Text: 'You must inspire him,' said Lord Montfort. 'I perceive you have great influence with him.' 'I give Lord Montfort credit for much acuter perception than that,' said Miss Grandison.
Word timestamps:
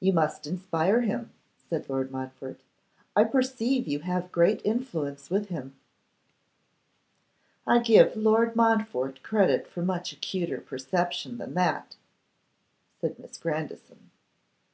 'You 0.00 0.14
must 0.14 0.46
inspire 0.46 1.02
him,' 1.02 1.32
said 1.68 1.90
Lord 1.90 2.10
Montfort. 2.10 2.62
'I 3.14 3.24
perceive 3.24 3.86
you 3.86 3.98
have 3.98 4.32
great 4.32 4.62
influence 4.64 5.28
with 5.28 5.48
him.' 5.50 5.76
'I 7.66 7.80
give 7.80 8.16
Lord 8.16 8.56
Montfort 8.56 9.22
credit 9.22 9.66
for 9.68 9.82
much 9.82 10.14
acuter 10.14 10.62
perception 10.62 11.36
than 11.36 11.52
that,' 11.52 11.96
said 13.02 13.18
Miss 13.18 13.36
Grandison. 13.36 14.10